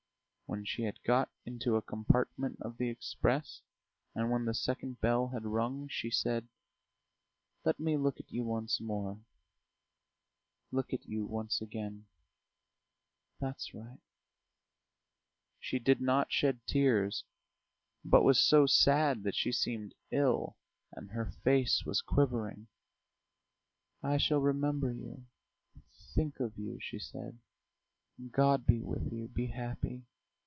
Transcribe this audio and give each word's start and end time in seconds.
When 0.47 0.65
she 0.65 0.83
had 0.83 1.01
got 1.03 1.29
into 1.45 1.77
a 1.77 1.81
compartment 1.81 2.57
of 2.59 2.75
the 2.75 2.89
express, 2.89 3.61
and 4.13 4.29
when 4.29 4.43
the 4.43 4.53
second 4.53 4.99
bell 4.99 5.29
had 5.29 5.45
rung, 5.45 5.87
she 5.87 6.11
said: 6.11 6.49
"Let 7.63 7.79
me 7.79 7.95
look 7.95 8.19
at 8.19 8.29
you 8.29 8.43
once 8.43 8.81
more... 8.81 9.23
look 10.69 10.91
at 10.91 11.05
you 11.05 11.25
once 11.25 11.61
again. 11.61 12.07
That's 13.39 13.73
right." 13.73 14.01
She 15.57 15.79
did 15.79 16.01
not 16.01 16.33
shed 16.33 16.67
tears, 16.67 17.23
but 18.03 18.23
was 18.25 18.37
so 18.37 18.65
sad 18.65 19.23
that 19.23 19.35
she 19.35 19.53
seemed 19.53 19.95
ill, 20.11 20.57
and 20.91 21.11
her 21.11 21.31
face 21.45 21.85
was 21.85 22.01
quivering. 22.01 22.67
"I 24.03 24.17
shall 24.17 24.41
remember 24.41 24.91
you... 24.91 25.27
think 26.13 26.41
of 26.41 26.57
you," 26.57 26.77
she 26.81 26.99
said. 26.99 27.39
"God 28.31 28.65
be 28.65 28.81
with 28.83 29.13
you; 29.13 29.29
be 29.29 29.47
happy. 29.47 30.03